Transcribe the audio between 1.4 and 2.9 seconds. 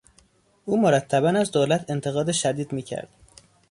دولت انتقاد شدید